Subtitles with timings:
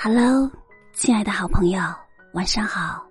[0.00, 0.48] Hello，
[0.92, 1.80] 亲爱的好朋友，
[2.32, 3.04] 晚上好。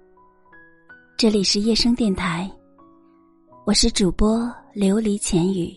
[1.17, 2.49] 这里是夜声电台，
[3.65, 4.39] 我是主播
[4.73, 5.69] 琉璃浅语。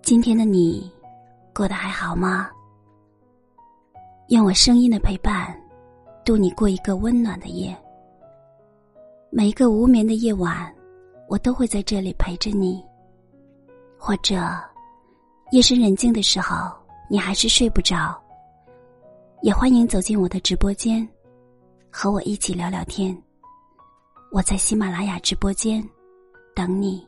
[0.00, 0.90] 今天的你
[1.54, 2.48] 过得还好吗？
[4.28, 5.54] 用我声音的陪伴，
[6.24, 7.76] 度你过一个温暖的夜。
[9.28, 10.74] 每一个无眠的夜晚，
[11.28, 12.82] 我都会在这里陪着你。
[13.98, 14.40] 或者，
[15.50, 16.74] 夜深人静的时候，
[17.10, 18.18] 你还是睡不着。
[19.42, 21.06] 也欢迎走进我的直播间，
[21.90, 23.16] 和我一起聊聊天。
[24.30, 25.82] 我在喜马拉雅直播间
[26.54, 27.02] 等你。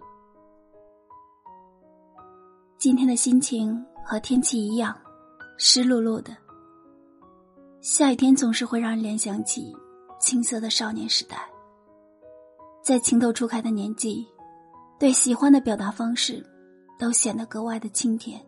[2.79, 4.97] 今天的心情和天气一样，
[5.59, 6.35] 湿漉漉的。
[7.83, 9.71] 下雨天总是会让人联想起
[10.19, 11.37] 青涩的少年时代，
[12.83, 14.27] 在情窦初开的年纪，
[14.99, 16.43] 对喜欢的表达方式
[16.99, 18.43] 都显得格外的清甜。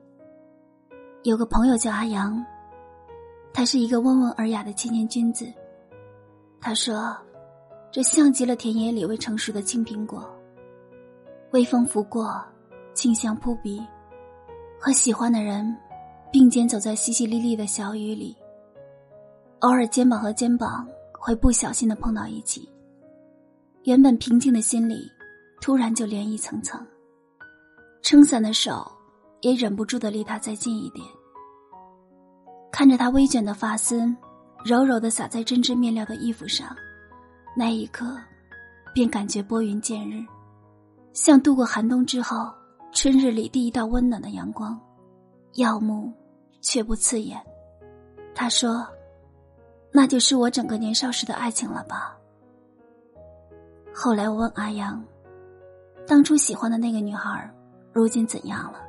[1.23, 2.43] 有个朋友叫阿阳。
[3.55, 5.47] 他是一个温文尔雅的青年君子。
[6.61, 7.17] 他说
[7.93, 10.29] ：“这像极了田野里未成熟的青苹果。”
[11.53, 12.45] 微风拂过，
[12.95, 13.81] 清香扑鼻，
[14.81, 15.65] 和喜欢的人
[16.33, 18.37] 并肩走在淅淅沥沥的小雨里。
[19.61, 22.69] 偶尔肩膀和肩膀会不小心的碰到一起，
[23.85, 25.09] 原本平静的心里
[25.61, 26.85] 突然就涟漪层层。
[28.03, 28.91] 撑伞的手
[29.43, 31.07] 也忍不住的离他再近一点。
[32.75, 34.13] 看着他微卷的发丝，
[34.65, 36.75] 柔柔的洒在针织面料的衣服上，
[37.57, 38.19] 那一刻，
[38.93, 40.27] 便感觉拨云见日，
[41.13, 42.53] 像度过寒冬之后
[42.91, 44.77] 春日里第一道温暖的阳光，
[45.53, 46.13] 耀目
[46.63, 47.41] 却不刺眼。
[48.35, 48.85] 他说
[49.95, 52.19] ：“那就是我整个年少时的爱情了吧？”
[53.95, 55.01] 后来我问阿阳
[56.09, 57.49] ：“当初喜欢的那个女孩，
[57.93, 58.81] 如今怎样了？”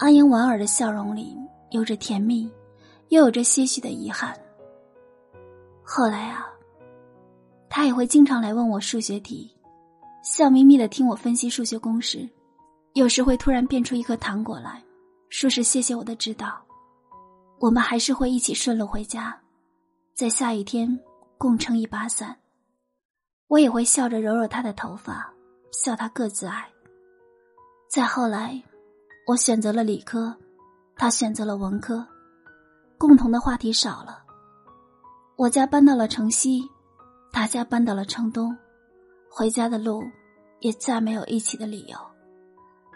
[0.00, 1.38] 阿阳莞尔的笑容里。
[1.72, 2.50] 有着甜蜜，
[3.08, 4.38] 又有着些许的遗憾。
[5.82, 6.48] 后来啊，
[7.68, 9.50] 他也会经常来问我数学题，
[10.22, 12.28] 笑眯眯的听我分析数学公式，
[12.92, 14.82] 有时会突然变出一颗糖果来，
[15.30, 16.62] 说是谢谢我的指导。
[17.58, 19.40] 我们还是会一起顺路回家，
[20.14, 20.98] 在下雨天
[21.38, 22.36] 共撑一把伞。
[23.48, 25.32] 我也会笑着揉揉他的头发，
[25.72, 26.68] 笑他个子矮。
[27.88, 28.62] 再后来，
[29.26, 30.34] 我选择了理科。
[31.02, 32.06] 他选择了文科，
[32.96, 34.22] 共同的话题少了。
[35.34, 36.62] 我家搬到了城西，
[37.32, 38.56] 他家搬到了城东，
[39.28, 40.00] 回家的路
[40.60, 41.98] 也再没有一起的理由，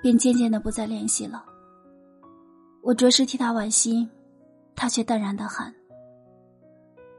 [0.02, 1.44] 便渐渐的不再联系了。
[2.80, 4.08] 我着实替他惋惜，
[4.76, 5.74] 他却淡然的很。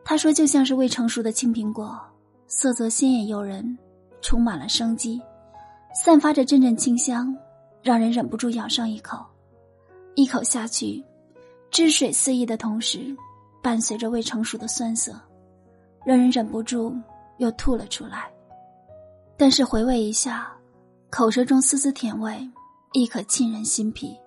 [0.06, 2.00] 他说：“就像是未成熟的青苹果，
[2.48, 3.78] 色泽鲜艳诱人，
[4.22, 5.22] 充满了生机，
[5.94, 7.36] 散发着阵阵清香，
[7.84, 9.18] 让人忍不住咬上一口。”
[10.18, 11.06] 一口下去，
[11.70, 13.16] 汁水四溢的同时，
[13.62, 15.14] 伴随着未成熟的酸涩，
[16.04, 16.92] 让人忍不住
[17.38, 18.28] 又吐了出来。
[19.38, 20.52] 但是回味一下，
[21.12, 22.36] 口舌中丝丝甜味，
[22.94, 24.18] 亦可沁人心脾，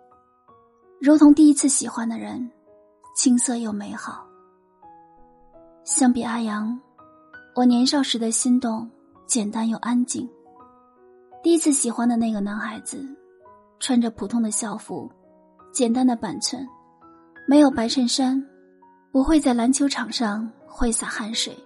[1.01, 2.49] 如同第一次喜欢的人，
[3.17, 4.25] 青涩又美好。
[5.83, 6.81] 相比阿阳，
[7.57, 8.89] 我年少时的心动
[9.27, 10.31] 简单又安静。
[11.43, 13.05] 第一次喜欢的那个男孩子，
[13.81, 15.11] 穿着普通的校服。
[15.73, 16.67] 简单的板寸，
[17.47, 18.45] 没有白衬衫，
[19.13, 21.57] 不会在篮球场上挥洒汗水，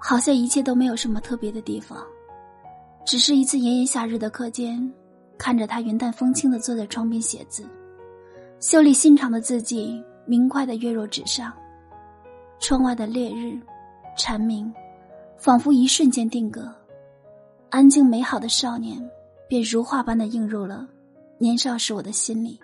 [0.00, 1.98] 好像一切都没有什么特别的地方，
[3.04, 4.92] 只是一次炎炎夏日的课间，
[5.36, 7.64] 看着他云淡风轻的坐在窗边写字，
[8.60, 11.52] 秀丽心肠的字迹明快的跃入纸上，
[12.60, 13.58] 窗外的烈日，
[14.16, 14.72] 蝉鸣，
[15.36, 16.72] 仿佛一瞬间定格，
[17.70, 19.04] 安静美好的少年，
[19.48, 20.86] 便如画般的映入了
[21.38, 22.58] 年少时我的心里。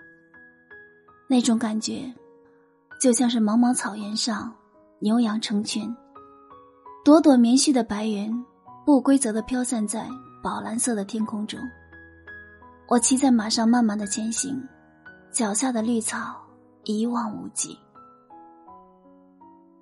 [1.31, 2.11] 那种感觉，
[2.99, 4.51] 就像是茫茫草原上
[4.97, 5.95] 牛羊成群，
[7.05, 8.33] 朵朵棉絮的白云
[8.83, 10.09] 不规则的飘散在
[10.41, 11.59] 宝蓝色的天空中。
[12.87, 14.59] 我骑在马上慢慢的前行，
[15.31, 16.35] 脚下的绿草
[16.83, 17.77] 一望无际。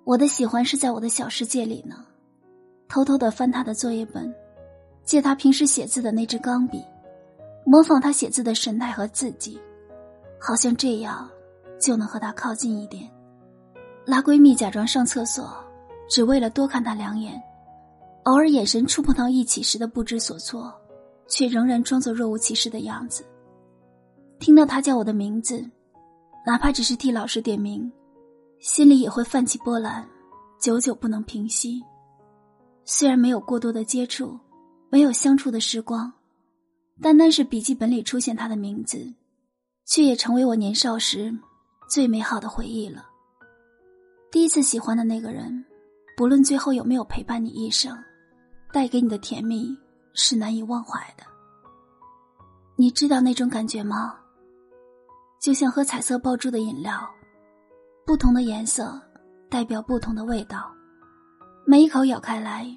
[0.04, 2.04] 我的喜欢是在我的小世界里呢，
[2.89, 4.36] 偷偷的翻他的作业本，
[5.06, 6.83] 借他平时写字的那支钢笔，
[7.66, 9.57] 模仿他写字的神态和字迹，
[10.42, 11.25] 好像这样。
[11.79, 13.09] 就能和他靠近一点，
[14.06, 15.53] 拉闺蜜假装上厕所，
[16.09, 17.41] 只为了多看他两眼。
[18.24, 20.74] 偶尔眼神触碰到一起时的不知所措，
[21.27, 23.25] 却仍然装作若无其事的样子。
[24.39, 25.63] 听到他叫我的名字，
[26.45, 27.89] 哪怕只是替老师点名，
[28.59, 30.06] 心里也会泛起波澜，
[30.59, 31.81] 久久不能平息。
[32.83, 34.38] 虽然没有过多的接触，
[34.89, 36.12] 没有相处的时光，
[37.01, 39.13] 单单是笔记本里出现他的名字，
[39.85, 41.33] 却也成为我年少时。
[41.88, 43.06] 最美好的回忆了。
[44.30, 45.66] 第一次喜欢的那个人，
[46.18, 47.98] 不论最后有没有陪伴你一生，
[48.72, 49.75] 带给你的甜蜜
[50.13, 51.24] 是难以忘怀的。
[52.75, 54.16] 你知道那种感觉吗？
[55.39, 57.10] 就像喝彩色爆珠的饮料，
[58.06, 59.00] 不同的颜色
[59.50, 60.69] 代表不同的味道，
[61.66, 62.68] 每一口咬开来，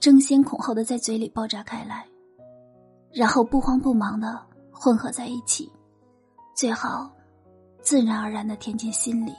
[0.00, 2.08] 争先恐后的在嘴里爆炸开来，
[3.12, 5.70] 然后不慌不忙的混合在一起，
[6.56, 7.08] 最后
[7.82, 9.34] 自然而然的填进心里。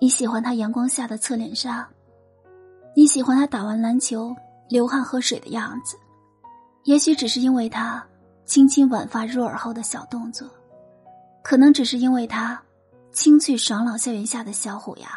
[0.00, 1.86] 你喜欢他阳光下的侧脸杀，
[2.96, 4.34] 你喜欢他打完篮球
[4.68, 5.98] 流汗喝水的样子，
[6.84, 8.02] 也许只是因为他
[8.46, 10.48] 轻轻挽发入耳后的小动作，
[11.42, 12.60] 可能只是因为他
[13.12, 15.08] 清脆爽朗校园下的小虎牙，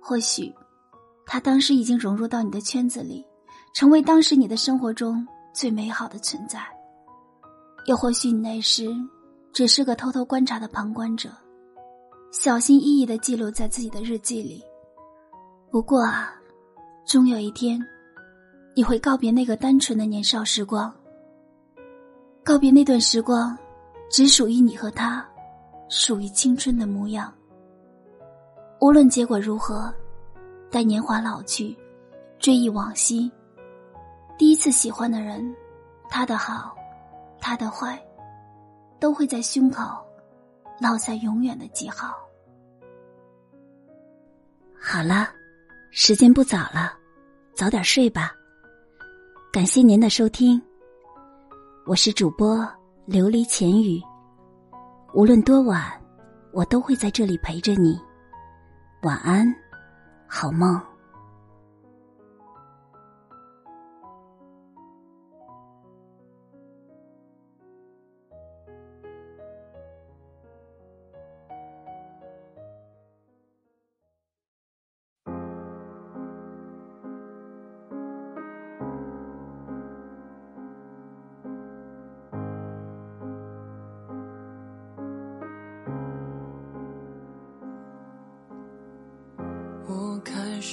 [0.00, 0.52] 或许
[1.24, 3.24] 他当时已经融入到你的圈子里，
[3.74, 5.24] 成为当时你的生活中
[5.54, 6.58] 最美好的存在，
[7.86, 8.88] 又或许你那时
[9.52, 11.30] 只是个偷偷观察的旁观者。
[12.32, 14.64] 小心翼翼的记录在自己的日记里。
[15.70, 16.34] 不过啊，
[17.06, 17.78] 终有一天，
[18.74, 20.92] 你会告别那个单纯的年少时光，
[22.42, 23.56] 告别那段时光，
[24.10, 25.26] 只属于你和他，
[25.88, 27.32] 属于青春的模样。
[28.80, 29.92] 无论结果如何，
[30.70, 31.76] 待年华老去，
[32.38, 33.30] 追忆往昔，
[34.38, 35.54] 第一次喜欢的人，
[36.08, 36.74] 他的好，
[37.38, 38.02] 他的坏，
[39.02, 39.82] 都会在胸口。
[40.80, 42.14] 烙下永远的记号。
[44.80, 45.28] 好了，
[45.90, 46.92] 时间不早了，
[47.52, 48.32] 早点睡吧。
[49.52, 50.62] 感谢您的收听，
[51.84, 52.58] 我是主播
[53.08, 54.00] 琉璃浅语。
[55.14, 55.82] 无论多晚，
[56.52, 58.00] 我都会在这里陪着你。
[59.02, 59.52] 晚安，
[60.28, 60.80] 好梦。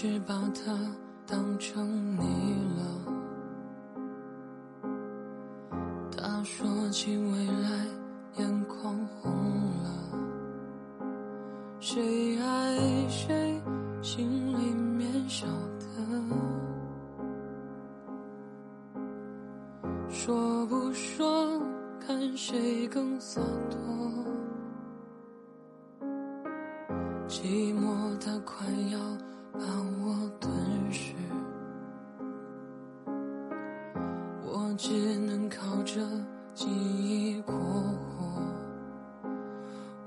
[0.01, 0.71] 是把它
[1.27, 2.81] 当成你了。
[6.09, 7.85] 他说起未来，
[8.37, 9.29] 眼眶红
[9.83, 9.89] 了。
[11.81, 13.61] 谁爱谁，
[14.01, 15.45] 心里面晓
[15.79, 15.85] 得。
[20.07, 21.61] 说不说，
[21.99, 23.77] 看谁更洒脱。
[27.27, 28.97] 寂寞它快要。
[29.59, 29.65] 把
[30.01, 30.49] 我吞
[30.89, 31.13] 噬，
[34.45, 36.01] 我只能靠着
[36.55, 38.41] 记忆过活。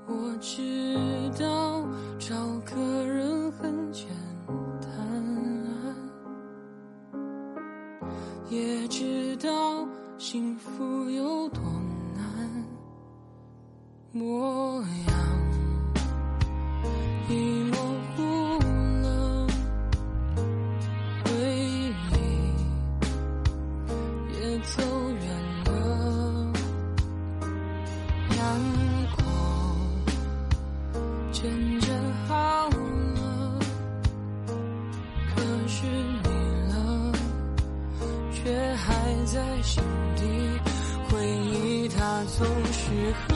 [0.07, 0.97] 我知
[1.39, 1.83] 道
[2.17, 2.35] 找
[2.65, 4.07] 个人很简
[4.81, 4.89] 单，
[8.49, 11.61] 也知道幸福有多
[12.15, 12.65] 难
[14.11, 15.22] 模样。
[39.33, 39.83] 在心
[40.15, 40.23] 底
[41.09, 43.32] 回忆它总是很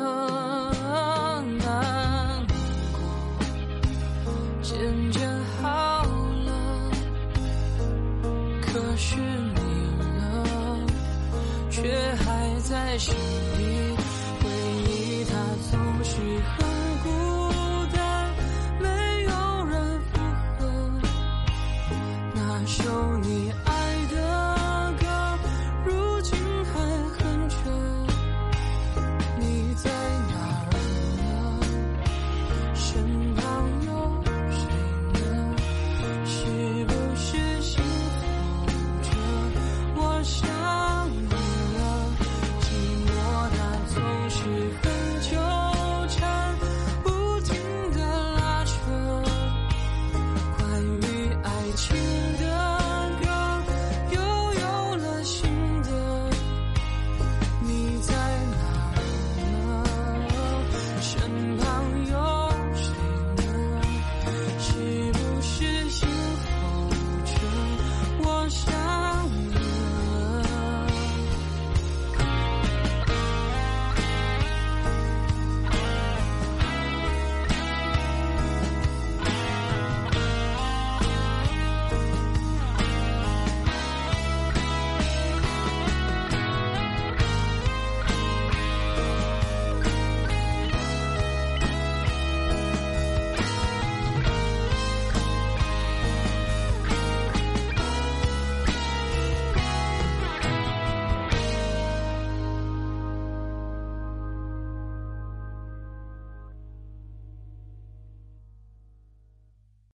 [1.58, 2.46] 难
[2.92, 2.98] 过
[4.60, 4.76] 渐
[5.10, 5.26] 渐
[5.62, 6.04] 好
[6.44, 6.50] 了，
[8.60, 9.60] 可是你
[9.98, 10.04] 呢，
[11.70, 13.16] 却还在想